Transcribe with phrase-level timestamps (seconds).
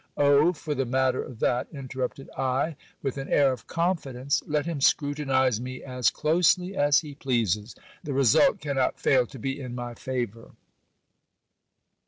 [0.17, 0.51] Oh!
[0.51, 5.61] for the matter of that, interrupted I with an air of confidence, let him scrutinize
[5.61, 10.53] me as closely as he pleases, the result cannot fail to be in my favour.